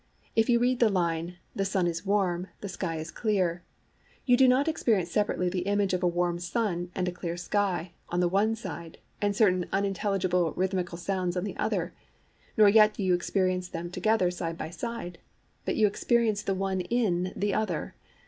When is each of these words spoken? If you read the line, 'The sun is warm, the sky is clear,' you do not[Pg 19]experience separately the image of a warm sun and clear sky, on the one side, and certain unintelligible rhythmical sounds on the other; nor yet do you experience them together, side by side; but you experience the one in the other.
If 0.35 0.49
you 0.49 0.57
read 0.57 0.79
the 0.79 0.89
line, 0.89 1.35
'The 1.53 1.63
sun 1.65 1.85
is 1.85 2.07
warm, 2.07 2.47
the 2.61 2.67
sky 2.69 2.95
is 2.95 3.11
clear,' 3.11 3.61
you 4.25 4.35
do 4.35 4.47
not[Pg 4.47 4.65
19]experience 4.73 5.07
separately 5.09 5.47
the 5.47 5.59
image 5.69 5.93
of 5.93 6.01
a 6.01 6.07
warm 6.07 6.39
sun 6.39 6.89
and 6.95 7.13
clear 7.15 7.37
sky, 7.37 7.91
on 8.09 8.19
the 8.19 8.27
one 8.27 8.55
side, 8.55 8.97
and 9.21 9.35
certain 9.35 9.67
unintelligible 9.71 10.53
rhythmical 10.53 10.97
sounds 10.97 11.37
on 11.37 11.43
the 11.43 11.55
other; 11.57 11.93
nor 12.57 12.67
yet 12.67 12.95
do 12.95 13.03
you 13.03 13.13
experience 13.13 13.67
them 13.69 13.91
together, 13.91 14.31
side 14.31 14.57
by 14.57 14.71
side; 14.71 15.19
but 15.65 15.75
you 15.75 15.85
experience 15.85 16.41
the 16.41 16.55
one 16.55 16.81
in 16.81 17.31
the 17.35 17.53
other. 17.53 17.93